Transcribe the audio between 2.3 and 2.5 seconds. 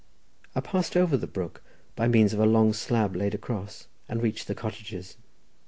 of a